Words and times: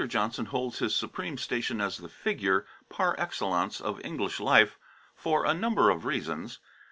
Johnson 0.07 0.47
holds 0.47 0.79
his 0.79 0.95
supreme 0.95 1.37
station 1.37 1.79
as 1.79 1.97
the 1.99 2.09
"figure" 2.09 2.65
par 2.89 3.13
excellence 3.19 3.79
of 3.79 4.03
English 4.03 4.39
life 4.39 4.79
for 5.13 5.45
a 5.45 5.53
number 5.53 5.91
of 5.91 6.05
reasons. 6.05 6.57